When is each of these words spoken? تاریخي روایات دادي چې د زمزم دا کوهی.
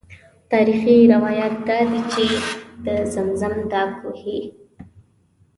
تاریخي 0.51 0.95
روایات 1.13 1.53
دادي 1.67 2.01
چې 2.11 2.25
د 2.85 2.87
زمزم 3.13 3.55
دا 3.71 3.83
کوهی. 3.99 4.39